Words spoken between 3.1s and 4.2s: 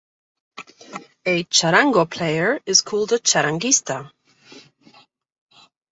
a "charanguista".